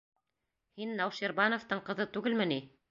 [0.79, 2.61] Һин Науширбановтың ҡыҙы түгелме ни?